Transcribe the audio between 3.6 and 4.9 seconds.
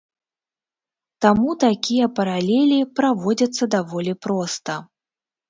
даволі проста.